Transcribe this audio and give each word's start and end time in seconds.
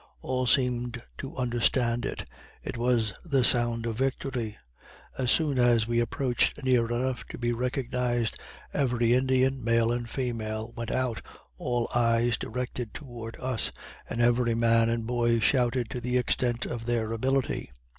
All 0.23 0.47
seemed 0.47 1.03
to 1.19 1.37
understand 1.37 2.07
it 2.07 2.25
it 2.63 2.75
was 2.75 3.13
the 3.23 3.43
sound 3.43 3.85
of 3.85 3.99
victory. 3.99 4.57
As 5.15 5.29
soon 5.29 5.59
as 5.59 5.87
we 5.87 5.99
approached 5.99 6.63
near 6.63 6.87
enough 6.91 7.23
to 7.27 7.37
be 7.37 7.51
recognized, 7.53 8.39
every 8.73 9.13
Indian, 9.13 9.63
male 9.63 9.91
and 9.91 10.09
female, 10.09 10.73
were 10.75 10.91
out 10.91 11.21
all 11.59 11.87
eyes 11.93 12.39
directed 12.39 12.95
towards 12.95 13.37
us 13.37 13.71
and 14.09 14.21
every 14.21 14.55
man 14.55 14.89
and 14.89 15.05
boy 15.05 15.37
shouted 15.39 15.87
to 15.91 16.01
the 16.01 16.17
extent 16.17 16.65
of 16.65 16.85
their 16.85 17.11
ability. 17.11 17.71